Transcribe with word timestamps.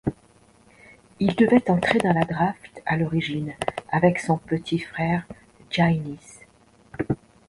Il 1.19 1.35
devait 1.35 1.69
entrer 1.69 1.99
dans 1.99 2.11
la 2.13 2.25
draft 2.25 2.81
à 2.87 2.97
l'origine 2.97 3.53
avec 3.91 4.17
son 4.17 4.39
petit 4.39 4.79
frère 4.79 5.27
Giánnis. 5.69 6.39